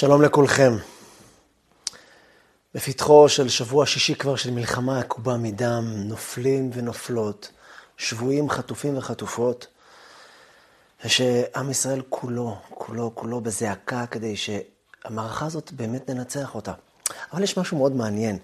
[0.00, 0.72] שלום לכולכם.
[2.74, 7.50] בפתחו של שבוע שישי כבר של מלחמה עקובה מדם, נופלים ונופלות,
[7.96, 9.66] שבויים, חטופים וחטופות,
[11.04, 16.72] ושעם ישראל כולו, כולו, כולו בזעקה כדי שהמערכה הזאת באמת ננצח אותה.
[17.32, 18.38] אבל יש משהו מאוד מעניין.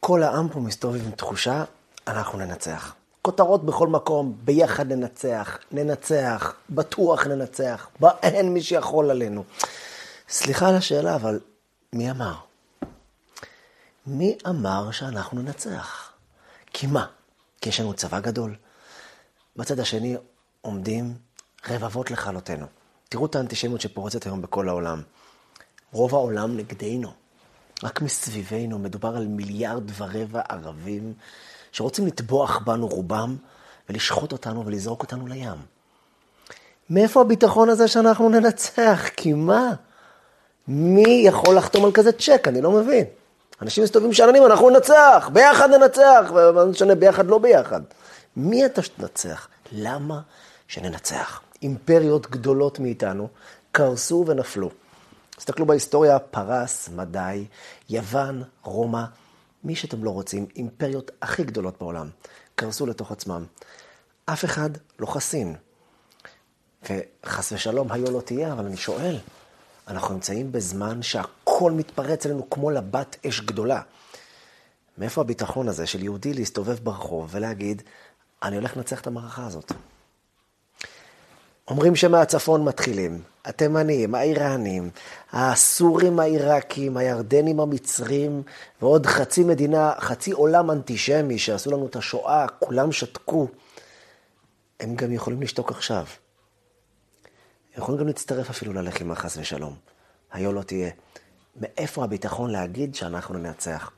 [0.00, 1.64] כל העם פה מסתובב עם תחושה,
[2.06, 2.94] אנחנו ננצח.
[3.22, 7.88] כותרות בכל מקום, ביחד ננצח, ננצח, בטוח ננצח,
[8.22, 9.44] אין מי שיכול עלינו.
[10.32, 11.40] סליחה על השאלה, אבל
[11.92, 12.34] מי אמר?
[14.06, 16.12] מי אמר שאנחנו ננצח?
[16.72, 17.06] כי מה?
[17.60, 18.56] כי יש לנו צבא גדול.
[19.56, 20.16] בצד השני
[20.60, 21.14] עומדים
[21.68, 22.66] רבבות לכלותנו.
[23.08, 25.02] תראו את האנטישמיות שפורצת היום בכל העולם.
[25.92, 27.12] רוב העולם נגדנו.
[27.82, 31.14] רק מסביבנו מדובר על מיליארד ורבע ערבים
[31.72, 33.36] שרוצים לטבוח בנו רובם
[33.88, 35.58] ולשחוט אותנו ולזרוק אותנו לים.
[36.90, 39.08] מאיפה הביטחון הזה שאנחנו ננצח?
[39.16, 39.74] כי מה?
[40.68, 42.48] מי יכול לחתום על כזה צ'ק?
[42.48, 43.04] אני לא מבין.
[43.62, 47.80] אנשים מסתובבים שאננים, אנחנו ננצח, ביחד ננצח, ומה משנה ביחד, לא ביחד.
[48.36, 49.48] מי אתה שתנצח?
[49.72, 50.20] למה
[50.68, 51.40] שננצח?
[51.62, 53.28] אימפריות גדולות מאיתנו
[53.72, 54.70] קרסו ונפלו.
[55.36, 57.44] תסתכלו בהיסטוריה, פרס, מדי,
[57.90, 59.02] יוון, רומא,
[59.64, 62.08] מי שאתם לא רוצים, אימפריות הכי גדולות בעולם,
[62.54, 63.44] קרסו לתוך עצמם.
[64.26, 65.56] אף אחד לא חסין.
[66.82, 69.18] וחס ושלום, היו לא תהיה, אבל אני שואל,
[69.88, 73.80] אנחנו נמצאים בזמן שהכל מתפרץ אלינו כמו לבת אש גדולה.
[74.98, 77.82] מאיפה הביטחון הזה של יהודי להסתובב ברחוב ולהגיד,
[78.42, 79.72] אני הולך לנצח את המערכה הזאת?
[81.68, 84.90] אומרים שמהצפון מתחילים, התימנים, האיראנים,
[85.32, 88.42] הסורים העיראקים, הירדנים המצרים,
[88.82, 93.48] ועוד חצי מדינה, חצי עולם אנטישמי שעשו לנו את השואה, כולם שתקו.
[94.80, 96.04] הם גם יכולים לשתוק עכשיו.
[97.78, 99.76] יכולים גם להצטרף אפילו ללחימה חס ושלום.
[100.32, 100.90] היו לא תהיה.
[101.56, 103.90] מאיפה הביטחון להגיד שאנחנו ננצח?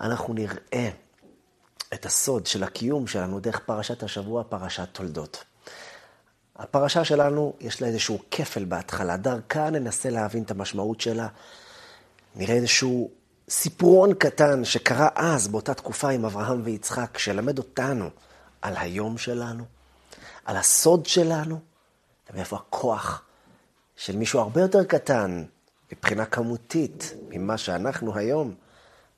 [0.00, 0.90] אנחנו נראה
[1.94, 5.44] את הסוד של הקיום שלנו דרך פרשת השבוע, פרשת תולדות.
[6.56, 11.28] הפרשה שלנו, יש לה איזשהו כפל בהתחלה, דרכה ננסה להבין את המשמעות שלה.
[12.36, 13.10] נראה איזשהו
[13.48, 18.10] סיפורון קטן שקרה אז, באותה תקופה עם אברהם ויצחק, שלמד אותנו
[18.62, 19.64] על היום שלנו,
[20.44, 21.60] על הסוד שלנו,
[22.30, 23.22] ומאיפה הכוח
[23.96, 25.44] של מישהו הרבה יותר קטן,
[25.92, 28.54] מבחינה כמותית, ממה שאנחנו היום,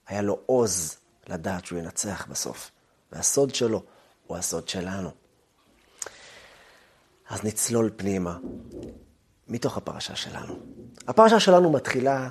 [0.07, 0.97] היה לו עוז
[1.29, 2.71] לדעת שהוא ינצח בסוף.
[3.13, 3.83] והסוד שלו
[4.27, 5.11] הוא הסוד שלנו.
[7.31, 8.39] אז נצלול פנימה,
[9.49, 10.55] מתוך הפרשה שלנו.
[11.09, 12.29] הפרשה שלנו מתחילה,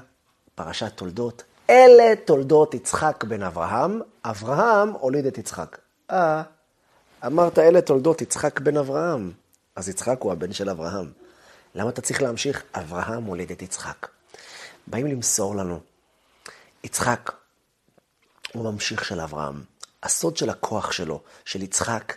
[0.55, 1.43] פרשת תולדות.
[1.69, 5.77] אלה תולדות יצחק בן אברהם, אברהם הוליד את יצחק.
[6.11, 6.43] אה,
[7.25, 9.31] אמרת אלה תולדות יצחק בן אברהם,
[9.81, 11.11] אז יצחק הוא הבן של אברהם.
[11.75, 12.63] למה אתה צריך להמשיך?
[12.73, 14.07] אברהם הוליד את יצחק.
[14.87, 15.79] באים למסור לנו,
[16.83, 17.31] יצחק
[18.53, 19.63] הוא ממשיך של אברהם.
[20.03, 22.15] הסוד של הכוח שלו, של יצחק,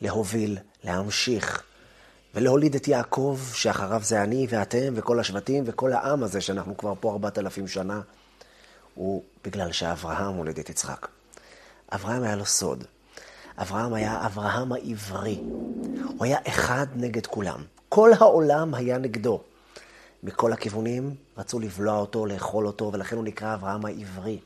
[0.00, 1.62] להוביל, להמשיך,
[2.34, 7.12] ולהוליד את יעקב, שאחריו זה אני ואתם וכל השבטים וכל העם הזה, שאנחנו כבר פה
[7.12, 8.00] ארבעת אלפים שנה,
[8.94, 11.08] הוא בגלל שאברהם הוליד את יצחק.
[11.92, 12.84] אברהם היה לו סוד.
[13.58, 15.40] אברהם היה אברהם העברי.
[16.06, 17.62] הוא היה אחד נגד כולם.
[17.88, 19.40] כל העולם היה נגדו.
[20.22, 24.38] מכל הכיוונים רצו לבלוע אותו, לאכול אותו, ולכן הוא נקרא אברהם העברי.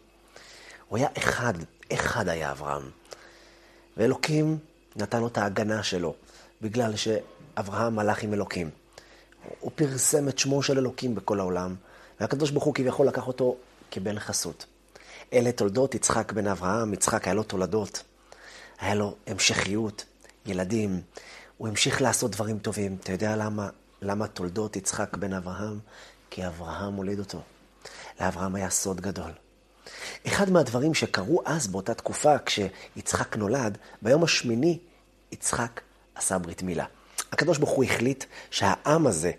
[0.89, 1.55] הוא היה אחד,
[1.93, 2.91] אחד היה אברהם.
[3.97, 4.59] ואלוקים
[4.97, 6.15] נתן לו את ההגנה שלו,
[6.63, 7.09] בגלל ש...
[7.59, 8.71] אברהם הלך עם אלוקים.
[9.61, 11.75] הוא פרסם את שמו של אלוקים בכל העולם,
[12.21, 13.57] והקדוש ברוך הוא כביכול לקח אותו
[13.91, 14.67] כבן חסות.
[15.33, 18.03] אלה תולדות יצחק בן אברהם, יצחק היה לו תולדות,
[18.81, 20.05] היה לו המשכיות,
[20.47, 21.01] ילדים,
[21.57, 22.97] הוא המשיך לעשות דברים טובים.
[23.01, 23.69] אתה יודע למה,
[24.03, 25.79] למה תולדות יצחק בן אברהם?
[26.31, 27.43] כי אברהם הוליד אותו.
[28.21, 29.31] לאברהם היה סוד גדול.
[30.27, 34.79] אחד מהדברים שקרו אז באותה תקופה, כשיצחק נולד, ביום השמיני
[35.33, 35.81] יצחק
[36.15, 36.85] עשה ברית מילה.
[37.33, 39.33] הקדוש ברוך הוא החליט שהעם הזה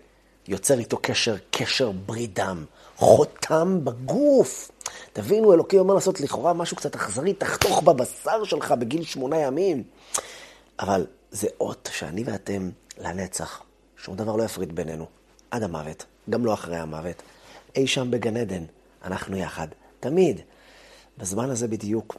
[0.48, 2.64] יוצר איתו קשר, קשר ברית דם,
[2.96, 4.70] חותם בגוף.
[5.12, 9.82] תבינו, אלוקים אומר לעשות לכאורה משהו קצת אכזרי, תחתוך בבשר שלך בגיל שמונה ימים.
[10.80, 13.62] אבל זה אות שאני ואתם לנצח.
[13.96, 15.06] שום דבר לא יפריד בינינו,
[15.50, 17.22] עד המוות, גם לא אחרי המוות.
[17.76, 18.64] אי שם בגן עדן,
[19.04, 19.68] אנחנו יחד,
[20.00, 20.40] תמיד.
[21.18, 22.16] בזמן הזה בדיוק,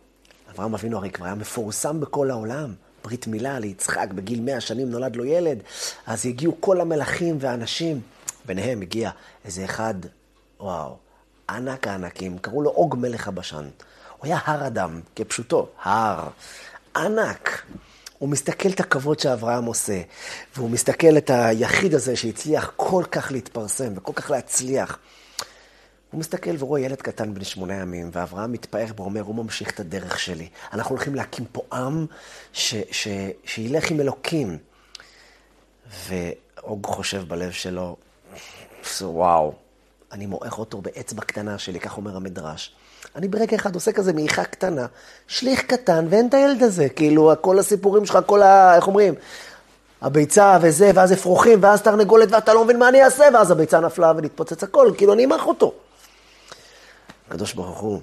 [0.52, 2.74] אברהם אבינו הרי כבר היה מפורסם בכל העולם.
[3.04, 5.60] ברית מילה ליצחק, בגיל מאה שנים נולד לו ילד,
[6.08, 8.02] אז הגיעו כל המלכים והאנשים,
[8.46, 9.12] ביניהם הגיע
[9.46, 9.94] איזה אחד,
[10.60, 10.98] וואו,
[11.50, 13.70] ענק הענקים, קראו לו עוג מלך הבשן.
[14.18, 16.28] הוא היה הר אדם, כפשוטו, הר,
[16.96, 17.66] ענק.
[18.18, 20.02] הוא מסתכל את הכבוד שאברהם עושה,
[20.56, 25.00] והוא מסתכל את היחיד הזה שהצליח כל כך להתפרסם וכל כך להצליח.
[26.12, 30.20] הוא מסתכל ורואה ילד קטן בן שמונה ימים, ואברהם מתפאר ואומר, הוא ממשיך את הדרך
[30.20, 30.50] שלי.
[30.74, 32.06] אנחנו הולכים להקים פה עם
[32.54, 33.08] ש, ש,
[33.46, 34.58] שילך עם אלוקים.
[36.08, 37.98] ואוג חושב בלב שלו,
[39.02, 39.54] וואו,
[40.12, 42.76] אני מועך אותו באצבע קטנה שלי, כך אומר המדרש.
[43.16, 44.86] אני ברגע אחד עושה כזה מעיכה קטנה,
[45.28, 46.90] שליח קטן, ואין את הילד הזה.
[46.90, 48.76] כאילו, כל הסיפורים שלך, כל ה...
[48.76, 49.14] איך אומרים?
[50.02, 54.14] הביצה וזה, ואז אפרוחים, ואז תרנגולת, ואתה לא מבין מה אני אעשה, ואז הביצה נפלה
[54.18, 55.74] ונתפוצץ הכל, כאילו, אני אמח אותו.
[57.28, 58.02] הקדוש ברוך הוא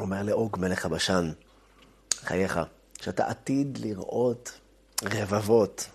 [0.00, 1.30] אומר לאוג מלך הבשן,
[2.24, 2.60] חייך,
[3.00, 4.52] שאתה עתיד לראות
[5.04, 5.86] רבבות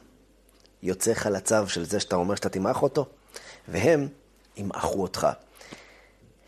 [0.83, 3.06] יוצא חלציו של זה שאתה אומר שאתה תמעך אותו,
[3.67, 4.07] והם
[4.57, 5.27] ימעכו אותך.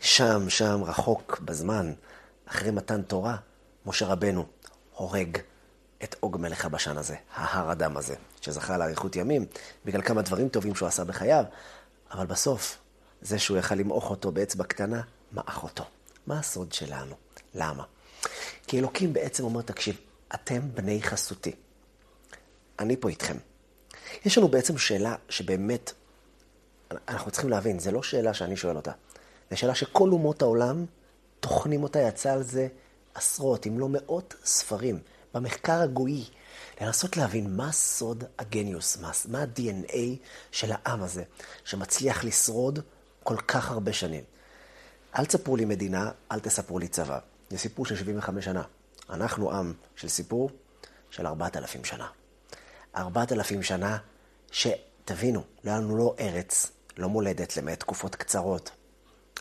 [0.00, 1.92] שם, שם, רחוק בזמן,
[2.46, 3.36] אחרי מתן תורה,
[3.86, 4.46] משה רבנו
[4.94, 5.38] הורג
[6.04, 9.46] את אוג מלך הבשן הזה, ההר אדם הזה, שזכה לאריכות ימים,
[9.84, 11.44] בגלל כמה דברים טובים שהוא עשה בחייו,
[12.10, 12.78] אבל בסוף,
[13.22, 15.02] זה שהוא יכל למעוך אותו באצבע קטנה,
[15.32, 15.84] מעך אותו.
[16.26, 17.14] מה הסוד שלנו?
[17.54, 17.84] למה?
[18.66, 19.96] כי אלוקים בעצם אומר, תקשיב,
[20.34, 21.52] אתם בני חסותי.
[22.78, 23.36] אני פה איתכם.
[24.24, 25.92] יש לנו בעצם שאלה שבאמת,
[27.08, 28.92] אנחנו צריכים להבין, זו לא שאלה שאני שואל אותה.
[29.50, 30.86] זו שאלה שכל אומות העולם
[31.40, 32.68] טוחנים אותה, יצא על זה
[33.14, 34.98] עשרות, אם לא מאות ספרים,
[35.34, 36.24] במחקר הגויי,
[36.80, 39.96] לנסות להבין מה סוד הגניוס, מה, מה ה-DNA
[40.50, 41.22] של העם הזה,
[41.64, 42.78] שמצליח לשרוד
[43.22, 44.24] כל כך הרבה שנים.
[45.18, 47.18] אל תספרו לי מדינה, אל תספרו לי צבא.
[47.50, 48.62] זה סיפור של 75 שנה.
[49.10, 50.50] אנחנו עם של סיפור
[51.10, 52.08] של 4,000 שנה.
[52.96, 53.98] 4,000 שנה
[54.52, 58.70] שתבינו, לא היה לנו לא ארץ, לא מולדת, למעט תקופות קצרות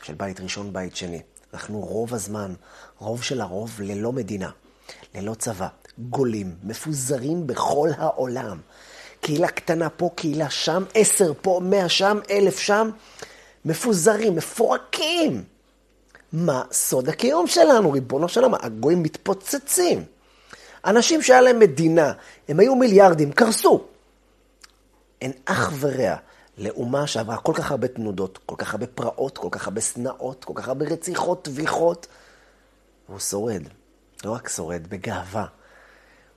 [0.03, 1.21] של בית ראשון, בית שני.
[1.53, 2.53] אנחנו רוב הזמן,
[2.97, 4.49] רוב של הרוב, ללא מדינה,
[5.15, 5.67] ללא צבא,
[5.97, 8.59] גולים, מפוזרים בכל העולם.
[9.21, 12.89] קהילה קטנה פה, קהילה שם, עשר פה, מאה שם, אלף שם,
[13.65, 15.43] מפוזרים, מפורקים.
[16.33, 18.53] מה סוד הקיום שלנו, ריבונו של עולם?
[18.61, 20.03] הגויים מתפוצצים.
[20.85, 22.13] אנשים שהיה להם מדינה,
[22.47, 23.83] הם היו מיליארדים, קרסו.
[25.21, 26.15] אין אח ורע
[26.59, 30.53] לאומה שעברה כל כך הרבה תנודות, כל כך הרבה פרעות, כל כך הרבה שנאות, כל
[30.55, 32.07] כך הרבה רציחות, טביחות.
[33.09, 33.63] והוא שורד.
[34.25, 35.45] לא רק שורד, בגאווה.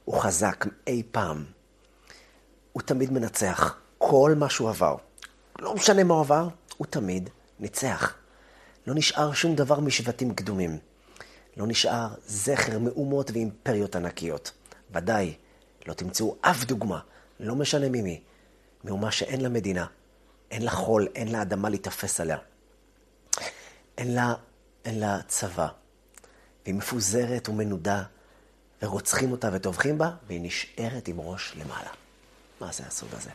[0.04, 1.44] הוא חזק אי פעם.
[2.72, 3.76] הוא תמיד מנצח.
[3.98, 4.96] כל מה שהוא עבר,
[5.58, 7.30] לא משנה מה הוא עבר, הוא תמיד
[7.60, 8.14] ניצח.
[8.86, 10.78] לא נשאר שום דבר משבטים קדומים.
[11.56, 14.52] לא נשאר זכר מאומות ואימפריות ענקיות.
[14.94, 15.34] ודאי,
[15.86, 17.00] לא תמצאו אף דוגמה,
[17.40, 18.20] לא משנה ממי,
[18.84, 19.86] מאומה שאין לה מדינה,
[20.52, 22.38] אין לה חול, אין לה אדמה להיתפס עליה.
[23.98, 24.34] אין לה,
[24.84, 25.68] אין לה צבא.
[26.64, 28.02] והיא מפוזרת ומנודה,
[28.82, 31.90] ורוצחים אותה וטובחים בה, והיא נשארת עם ראש למעלה.
[32.60, 33.30] מה זה הסוד הזה?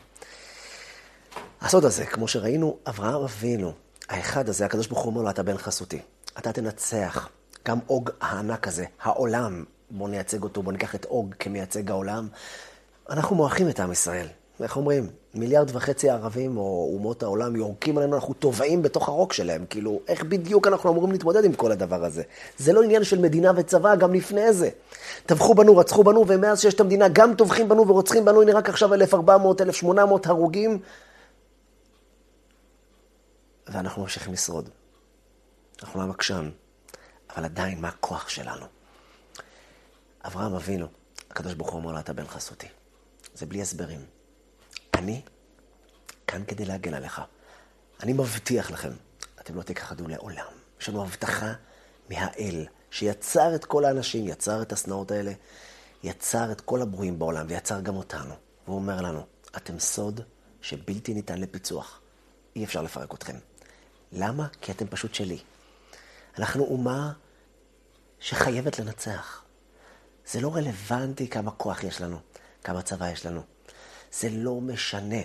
[1.61, 3.73] הסוד הזה, כמו שראינו, אברהם אבינו,
[4.09, 6.01] האחד הזה, הקדוש ברוך הוא אומר לו, אתה בן חסותי.
[6.37, 7.29] אתה תנצח.
[7.65, 12.27] גם אוג הענק הזה, העולם, בואו נייצג אותו, בואו ניקח את אוג כמייצג העולם.
[13.09, 14.27] אנחנו מועכים את עם ישראל.
[14.63, 15.09] איך אומרים?
[15.37, 19.65] מיליארד וחצי ערבים או אומות העולם יורקים עלינו, אנחנו טובעים בתוך הרוק שלהם.
[19.69, 22.23] כאילו, איך בדיוק אנחנו אמורים להתמודד עם כל הדבר הזה?
[22.57, 24.69] זה לא עניין של מדינה וצבא, גם לפני זה.
[25.25, 28.69] טבחו בנו, רצחו בנו, ומאז שיש את המדינה גם טובחים בנו ורוצחים בנו, הנה רק
[28.69, 30.79] עכשיו 1,400, 1,800 הרוגים.
[33.67, 34.69] ואנחנו ממשיכים לשרוד.
[35.83, 36.49] אנחנו עם עקשן,
[37.35, 38.65] אבל עדיין, מה הכוח שלנו?
[40.25, 40.87] אברהם אבינו,
[41.31, 42.67] הקדוש ברוך הוא אומר לו, אתה בן חסותי.
[43.33, 44.16] זה בלי הסברים.
[44.97, 45.21] אני
[46.27, 47.21] כאן כדי להגן עליך.
[48.03, 48.91] אני מבטיח לכם,
[49.41, 50.51] אתם לא תכחדו לעולם.
[50.81, 51.53] יש לנו הבטחה
[52.09, 55.31] מהאל, שיצר את כל האנשים, יצר את השנאות האלה,
[56.03, 58.33] יצר את כל הברואים בעולם, ויצר גם אותנו.
[58.65, 59.25] והוא אומר לנו,
[59.57, 60.21] אתם סוד
[60.61, 61.99] שבלתי ניתן לפיצוח.
[62.55, 63.35] אי אפשר לפרק אתכם.
[64.11, 64.47] למה?
[64.61, 65.39] כי אתם פשוט שלי.
[66.39, 67.11] אנחנו אומה
[68.19, 69.43] שחייבת לנצח.
[70.27, 72.17] זה לא רלוונטי כמה כוח יש לנו,
[72.63, 73.56] כמה צבא יש לנו.
[74.11, 75.21] זה לא משנה.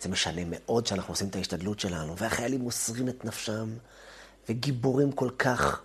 [0.00, 3.76] זה משנה מאוד שאנחנו עושים את ההשתדלות שלנו, והחיילים מוסרים את נפשם,
[4.48, 5.82] וגיבורים כל כך,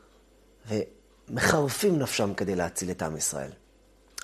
[0.68, 3.52] ומחרפים נפשם כדי להציל את עם ישראל.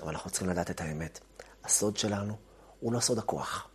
[0.02, 1.20] אבל אנחנו צריכים לדעת את האמת.
[1.64, 2.36] הסוד שלנו
[2.80, 3.68] הוא לא סוד הכוח.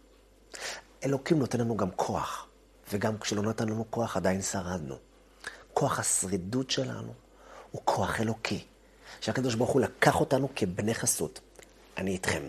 [1.04, 2.48] אלוקים נותן לנו גם כוח,
[2.94, 4.96] וגם כשלא נתן לנו כוח עדיין שרדנו.
[5.74, 7.14] כוח השרידות שלנו
[7.72, 8.66] הוא כוח אלוקי,
[9.22, 11.40] שהקדוש ברוך הוא לקח אותנו כבני חסות.
[11.98, 12.48] אני איתכם.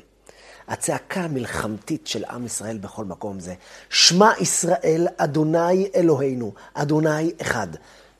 [0.69, 3.55] הצעקה המלחמתית של עם ישראל בכל מקום זה,
[3.91, 7.69] שמע ישראל, אדוני אלוהינו, אדוני אחד,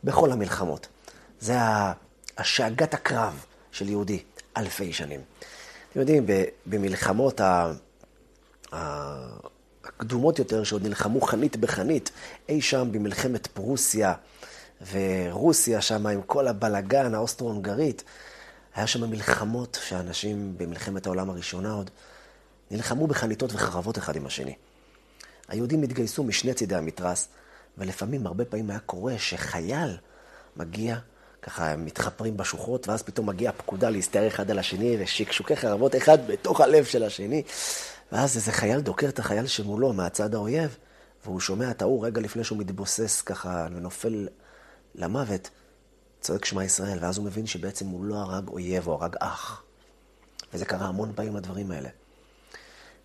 [0.05, 0.87] בכל המלחמות.
[1.41, 1.55] זה
[2.39, 4.23] השאגת הקרב של יהודי
[4.57, 5.21] אלפי שנים.
[5.91, 6.27] אתם יודעים,
[6.67, 7.41] במלחמות
[8.73, 12.11] הקדומות יותר, שעוד נלחמו חנית בחנית,
[12.49, 14.15] אי שם במלחמת פרוסיה
[14.93, 18.05] ורוסיה שם עם כל הבלגן האוסטרו-הונגרית,
[18.75, 21.91] היה שם מלחמות שאנשים במלחמת העולם הראשונה עוד
[22.71, 24.55] נלחמו בחניתות וחרבות אחד עם השני.
[25.49, 27.29] היהודים התגייסו משני צידי המתרס,
[27.79, 29.97] ולפעמים, הרבה פעמים היה קורה שחייל
[30.57, 30.99] מגיע,
[31.43, 36.19] ככה הם מתחפרים בשוחות, ואז פתאום מגיעה פקודה להסתער אחד על השני, ושקשוקי חרבות אחד
[36.27, 37.43] בתוך הלב של השני.
[38.13, 40.77] ואז איזה חייל דוקר את החייל שמולו מהצד האויב,
[41.25, 44.29] והוא שומע את ההוא רגע לפני שהוא מתבוסס ככה ונופל
[44.95, 45.51] למוות,
[46.21, 49.63] צועק שמע ישראל, ואז הוא מבין שבעצם הוא לא הרג אויב, הוא הרג אח.
[50.55, 51.89] וזה קרה המון פעמים הדברים האלה.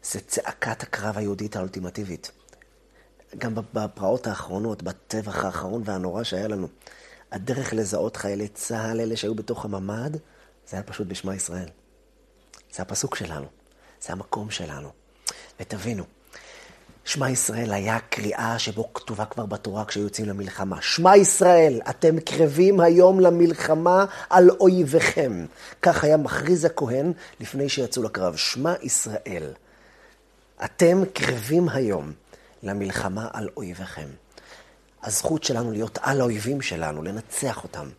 [0.03, 2.31] זה צעקת הקרב היהודית האולטימטיבית.
[3.37, 6.67] גם בפרעות האחרונות, בטבח האחרון והנורא שהיה לנו.
[7.31, 10.11] הדרך לזהות חיילי צה"ל, אלה שהיו בתוך הממ"ד,
[10.69, 11.67] זה היה פשוט בשמע ישראל.
[12.75, 13.45] זה הפסוק שלנו,
[14.01, 14.89] זה המקום שלנו.
[15.59, 16.03] ותבינו,
[17.05, 20.81] שמע ישראל היה קריאה שבו כתובה כבר בתורה כשהיו יוצאים למלחמה.
[20.81, 25.45] שמע ישראל, אתם קרבים היום למלחמה על אויביכם.
[25.81, 28.35] כך היה מכריז הכהן לפני שיצאו לקרב.
[28.35, 29.53] שמע ישראל,
[30.65, 32.11] אתם קרבים היום
[32.63, 34.07] למלחמה על אויביכם.
[35.03, 37.89] הזכות שלנו להיות על האויבים שלנו, לנצח אותם.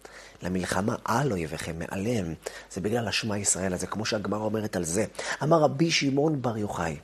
[0.43, 2.35] למלחמה על אויביכם, מעליהם,
[2.73, 5.05] זה בגלל השמע ישראל הזה, כמו שהגמרא אומרת על זה.
[5.43, 6.97] אמר רבי שמעון בר יוחאי,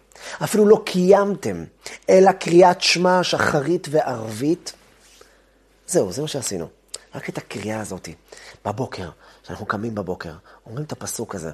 [0.44, 1.64] אפילו לא קיימתם,
[2.08, 4.72] אלא קריאת שמע שחרית וערבית.
[5.86, 6.68] זהו, זה מה שעשינו.
[7.14, 8.08] רק את הקריאה הזאת.
[8.64, 9.10] בבוקר,
[9.42, 10.32] כשאנחנו קמים בבוקר,
[10.66, 11.50] אומרים את הפסוק הזה.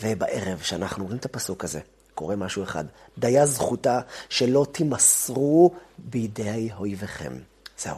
[0.00, 1.80] ובערב, כשאנחנו אומרים את הפסוק הזה,
[2.18, 2.84] קורה משהו אחד.
[3.18, 7.32] דיה זכותה שלא תימסרו בידי אויביכם.
[7.78, 7.96] זהו.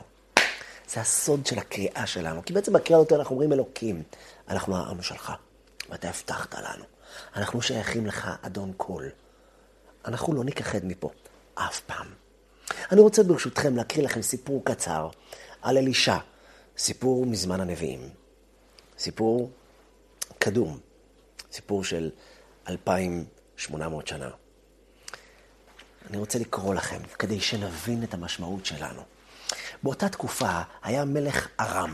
[0.88, 2.44] זה הסוד של הקריאה שלנו.
[2.44, 4.02] כי בעצם בקריאה הזאת אנחנו אומרים אלוקים,
[4.48, 5.32] אנחנו העם שלך,
[5.90, 6.84] ואתה הבטחת לנו.
[7.36, 9.04] אנחנו שייכים לך, אדון כל.
[10.04, 11.10] אנחנו לא נכחד מפה,
[11.54, 12.06] אף פעם.
[12.92, 15.08] אני רוצה ברשותכם להקריא לכם סיפור קצר
[15.62, 16.16] על אלישע,
[16.78, 18.08] סיפור מזמן הנביאים.
[18.98, 19.50] סיפור
[20.38, 20.78] קדום,
[21.52, 22.10] סיפור של
[23.60, 24.30] 2,800 שנה.
[26.10, 29.02] אני רוצה לקרוא לכם, כדי שנבין את המשמעות שלנו.
[29.82, 31.90] באותה תקופה היה מלך ארם.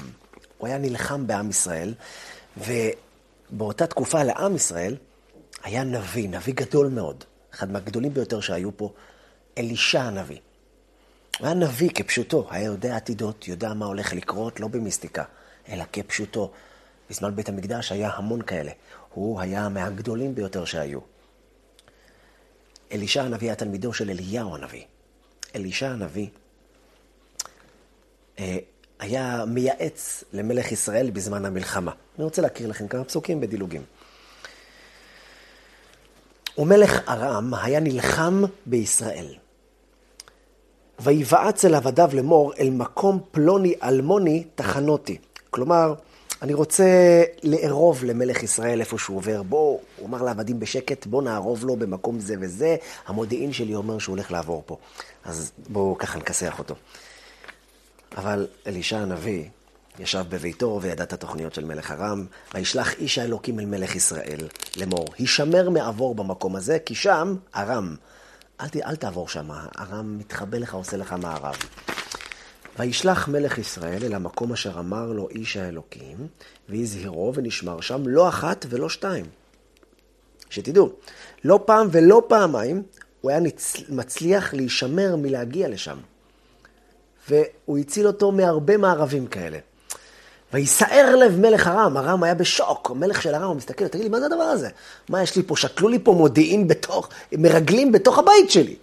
[0.58, 1.94] הוא היה נלחם בעם ישראל,
[2.56, 4.96] ובאותה תקופה לעם ישראל
[5.62, 8.92] היה נביא, נביא גדול מאוד, אחד מהגדולים ביותר שהיו פה,
[9.58, 10.38] אלישע הנביא.
[11.38, 15.24] הוא היה נביא כפשוטו, היה יודע עתידות, יודע מה הולך לקרות, לא במיסטיקה,
[15.68, 16.52] אלא כפשוטו.
[17.10, 18.72] בזמן בית המקדש היה המון כאלה.
[19.14, 21.15] הוא היה מהגדולים ביותר שהיו.
[22.92, 24.82] אלישע הנביא היה תלמידו של אליהו הנביא.
[25.54, 26.28] אלישע הנביא
[28.38, 28.58] אה,
[28.98, 31.92] היה מייעץ למלך ישראל בזמן המלחמה.
[32.16, 33.82] אני רוצה להקריא לכם כמה פסוקים בדילוגים.
[36.58, 39.34] ומלך ארם היה נלחם בישראל.
[40.98, 45.18] ויבעץ אל עבדיו לאמור, אל מקום פלוני אלמוני תחנותי.
[45.50, 45.94] כלומר,
[46.42, 46.84] אני רוצה
[47.42, 49.42] לערוב למלך ישראל איפה שהוא עובר.
[49.42, 52.76] בואו, הוא אמר לעבדים בשקט, בואו נערוב לו במקום זה וזה.
[53.06, 54.76] המודיעין שלי אומר שהוא הולך לעבור פה.
[55.24, 56.74] אז בואו ככה נכסח אותו.
[58.16, 59.44] אבל אלישע הנביא
[59.98, 65.06] ישב בביתו וידע את התוכניות של מלך ארם, וישלח איש האלוקים אל מלך ישראל לאמור,
[65.18, 67.96] הישמר מעבור במקום הזה, כי שם ארם.
[68.60, 71.56] אל, אל תעבור שם, ארם מתחבא לך, עושה לך מערב.
[72.78, 76.16] וישלח מלך ישראל אל המקום אשר אמר לו איש האלוקים,
[76.68, 79.24] והזהירו ונשמר שם לא אחת ולא שתיים.
[80.50, 80.92] שתדעו,
[81.44, 82.82] לא פעם ולא פעמיים
[83.20, 83.40] הוא היה
[83.88, 85.96] מצליח להישמר מלהגיע לשם.
[87.28, 89.58] והוא הציל אותו מהרבה מערבים כאלה.
[90.52, 94.20] ויסער לב מלך ארם, ארם היה בשוק, המלך של ארם, הוא מסתכל, תגיד לי, מה
[94.20, 94.68] זה הדבר הזה?
[95.08, 95.56] מה יש לי פה?
[95.56, 98.76] שקלו לי פה מודיעין בתוך, מרגלים בתוך הבית שלי.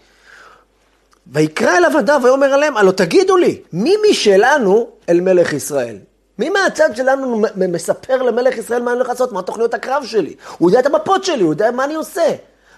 [1.27, 5.97] ויקרא אל עבדיו ויאמר עליהם, הלא תגידו לי, מי משלנו אל מלך ישראל?
[6.39, 10.35] מי מהצד שלנו מספר למלך ישראל מה אני הולך לעשות, מה תוכניות הקרב שלי?
[10.57, 12.35] הוא יודע את המפות שלי, הוא יודע מה אני עושה.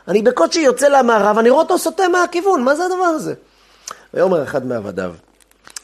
[0.07, 3.33] אני בקושי יוצא למערב, אני רואה אותו סוטה מהכיוון, מה זה הדבר הזה?
[4.13, 5.13] ויאמר אחד מעבדיו,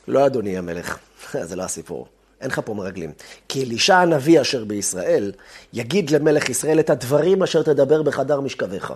[0.07, 0.97] לא אדוני המלך,
[1.49, 2.07] זה לא הסיפור.
[2.41, 3.11] אין לך פה מרגלים.
[3.47, 5.31] כי אלישע הנביא אשר בישראל,
[5.73, 8.93] יגיד למלך ישראל את הדברים אשר תדבר בחדר משכבך.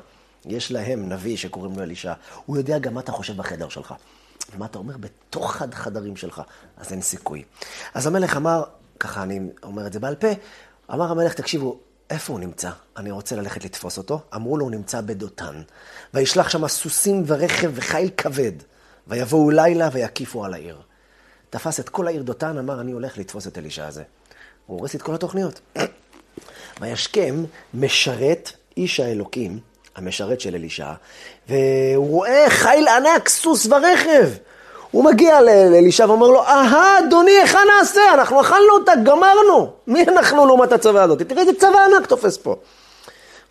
[0.48, 2.14] יש להם נביא שקוראים לו אלישע,
[2.46, 3.94] הוא יודע גם מה אתה חושב בחדר שלך.
[4.56, 6.42] ומה אתה אומר בתוך החדרים שלך,
[6.78, 7.44] אז אין סיכוי.
[7.94, 8.64] אז המלך אמר,
[9.00, 10.28] ככה אני אומר את זה בעל פה,
[10.94, 12.70] אמר המלך, תקשיבו, איפה הוא נמצא?
[12.98, 14.22] אני רוצה ללכת לתפוס אותו.
[14.36, 15.62] אמרו לו, הוא נמצא בדותן.
[16.14, 18.52] וישלח שם סוסים ורכב וחיל כבד,
[19.08, 20.82] ויבואו לילה ויקיפו על העיר.
[21.50, 24.04] תפס את כל העיר דותן, אמר, אני הולך לתפוס את אלישע הזה.
[24.66, 25.60] הוא הורס את כל התוכניות.
[26.82, 29.60] וישכם משרת איש האלוקים,
[29.96, 30.92] המשרת של אלישע,
[31.50, 34.30] והוא רואה חיל ענק, סוס ורכב.
[34.92, 38.02] הוא מגיע לאלישע ואומר לו, אהה, אדוני, איך נעשה?
[38.14, 39.72] אנחנו אכלנו אותה, גמרנו.
[39.88, 41.22] מי אנחנו לעומת הצבא הזאת?
[41.22, 42.56] תראה איזה צבא ענק תופס פה.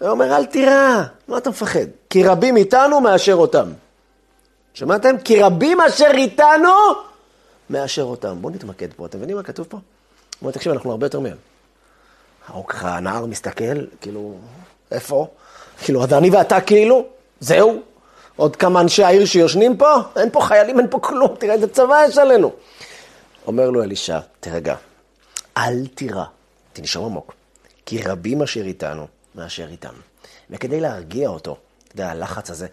[0.01, 1.87] הוא אומר, אל תירא, מה אתה מפחד?
[2.11, 3.73] כי רבים איתנו מאשר אותם.
[4.75, 5.19] שמעתם?
[5.19, 6.71] כי רבים אשר איתנו
[7.71, 8.37] מאשר אותם.
[8.41, 9.77] בואו נתמקד פה, אתם מבינים מה כתוב פה?
[9.77, 9.83] הוא
[10.43, 11.37] אומר, תקשיב, אנחנו הרבה יותר מהם.
[12.69, 14.35] הנער מסתכל, כאילו,
[14.91, 15.29] איפה?
[15.83, 17.07] כאילו, אז אני ואתה כאילו,
[17.41, 17.83] זהו.
[18.37, 22.05] עוד כמה אנשי העיר שיושנים פה, אין פה חיילים, אין פה כלום, תראה איזה צבא
[22.09, 22.53] יש עלינו.
[23.47, 24.75] אומר לו אלישע, תרגע,
[25.57, 26.25] אל תירא,
[26.73, 27.35] תנשום עמוק,
[27.87, 29.95] כי רבים אשר איתנו מאשר איתם.
[30.51, 32.67] וכדי להרגיע אותו, אתה יודע, הלחץ הזה,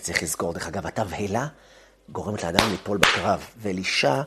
[0.00, 1.46] צריך לזכור, דרך אגב, התבהלה
[2.08, 4.22] גורמת לאדם ליפול בקרב, ואלישע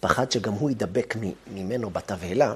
[0.00, 1.14] פחד שגם הוא יידבק
[1.46, 2.54] ממנו בתבהלה,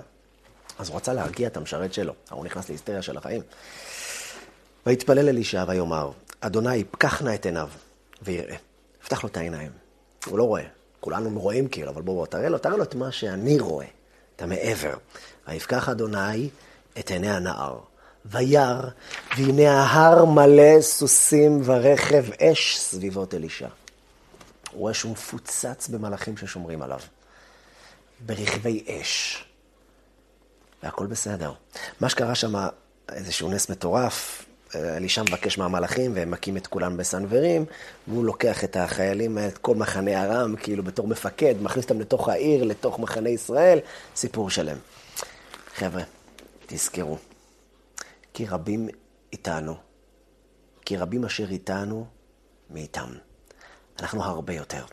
[0.78, 3.42] אז הוא רצה להרגיע את המשרת שלו, הוא נכנס להיסטריה של החיים.
[4.86, 6.10] ויתפלל אלישע ויאמר,
[6.40, 7.68] אדוני, פקח נא את עיניו
[8.22, 8.56] ויראה.
[9.04, 9.70] פתח לו את העיניים.
[10.26, 10.62] הוא לא רואה.
[11.00, 13.86] כולנו רואים כאילו, אבל בואו, בוא, תראה לו, תראה לו את מה שאני רואה,
[14.36, 14.94] את המעבר.
[15.48, 16.48] ויפקח אדוני
[16.98, 17.78] את עיני הנער.
[18.24, 18.88] וירא,
[19.36, 23.68] והנה ההר מלא סוסים ורכב אש סביבות אלישע.
[24.70, 27.00] הוא רואה שהוא מפוצץ במלאכים ששומרים עליו.
[28.26, 29.44] ברכבי אש.
[30.82, 31.52] והכל בסדר.
[32.00, 32.54] מה שקרה שם,
[33.12, 37.64] איזשהו נס מטורף, אלישע מבקש מהמלאכים, והם מכים את כולם בסנוורים,
[38.08, 42.64] והוא לוקח את החיילים, את כל מחנה ארם, כאילו בתור מפקד, מכניס אותם לתוך העיר,
[42.64, 43.78] לתוך מחנה ישראל,
[44.16, 44.76] סיפור שלם.
[45.74, 46.02] חבר'ה,
[46.66, 47.18] תזכרו,
[48.34, 48.88] כי רבים
[49.32, 49.74] איתנו,
[50.84, 52.06] כי רבים אשר איתנו,
[52.70, 53.12] מאיתם.
[54.00, 54.84] אנחנו הרבה יותר.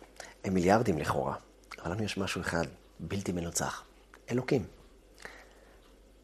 [0.44, 1.36] הם מיליארדים לכאורה,
[1.84, 2.66] אבל לנו יש משהו אחד
[3.00, 3.84] בלתי מנוצח.
[4.32, 4.66] אלוקים.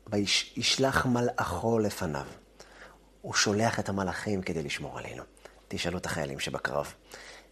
[0.07, 2.25] וישלח מלאכו לפניו.
[3.23, 5.23] הוא שולח את המלאכים כדי לשמור עלינו.
[5.67, 6.93] תשאלו את החיילים שבקרב,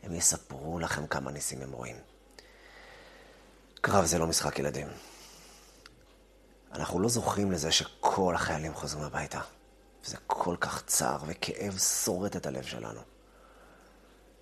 [0.03, 1.95] הם יספרו לכם כמה ניסים הם רואים.
[3.81, 4.87] קרב זה לא משחק ילדים.
[6.71, 9.41] אנחנו לא זוכרים לזה שכל החיילים חוזרים הביתה.
[10.05, 13.01] וזה כל כך צער וכאב שורט את הלב שלנו.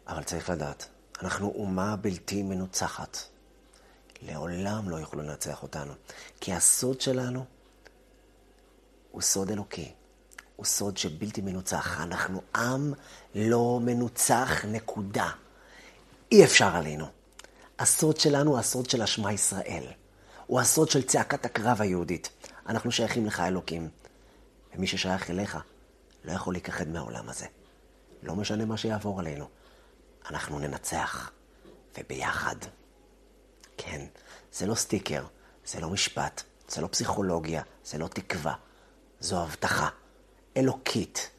[0.08, 0.88] אבל צריך לדעת,
[1.22, 3.18] אנחנו אומה בלתי מנוצחת.
[4.22, 5.94] לעולם לא יוכלו לנצח אותנו,
[6.42, 7.46] כי הסוד שלנו
[9.12, 9.94] הוא סוד אלוקי.
[10.60, 12.02] הוא סוד שבלתי מנוצח.
[12.02, 12.94] אנחנו עם
[13.36, 15.30] לא מנוצח, נקודה.
[16.32, 17.06] אי אפשר עלינו.
[17.80, 19.84] הסוד שלנו הסוד של השמע ישראל.
[20.48, 22.30] הוא הסוד של צעקת הקרב היהודית.
[22.68, 23.90] אנחנו שייכים לך, אלוקים.
[24.76, 25.58] ומי ששייך אליך
[26.26, 27.46] לא יכול להיכחד מהעולם הזה.
[28.24, 29.48] לא משנה מה שיעבור עלינו.
[30.30, 31.32] אנחנו ננצח.
[31.98, 32.56] וביחד.
[33.78, 34.06] כן,
[34.54, 35.26] זה לא סטיקר,
[35.66, 38.54] זה לא משפט, זה לא פסיכולוגיה, זה לא תקווה.
[39.20, 39.90] זו הבטחה.
[40.60, 41.30] אלוקית,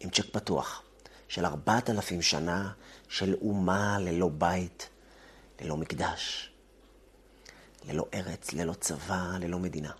[0.00, 0.82] עם צ'ק פתוח,
[1.28, 2.72] של ארבעת אלפים שנה
[3.08, 4.88] של אומה ללא בית,
[5.60, 6.52] ללא מקדש,
[7.88, 9.92] ללא ארץ, ללא צבא, ללא מדינה.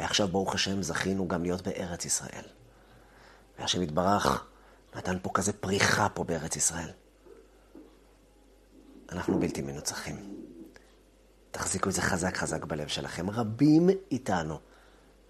[0.00, 2.44] ועכשיו, ברוך השם, זכינו גם להיות בארץ ישראל.
[3.58, 4.46] והשם יתברך
[4.94, 6.90] נתן פה כזה פריחה פה בארץ ישראל.
[9.08, 10.44] אנחנו בלתי מנוצחים.
[11.50, 13.30] תחזיקו את זה חזק חזק בלב שלכם.
[13.30, 14.58] רבים איתנו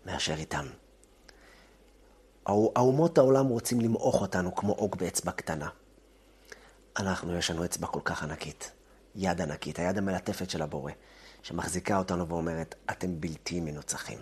[0.07, 0.67] מאשר איתם.
[2.47, 5.69] האומות העולם רוצים למעוך אותנו כמו עוג באצבע קטנה.
[6.97, 8.73] אנחנו, יש לנו אצבע כל כך ענקית,
[9.15, 10.93] יד ענקית, היד המלטפת של הבורא,
[11.43, 14.19] שמחזיקה אותנו ואומרת, אתם בלתי מנוצחים.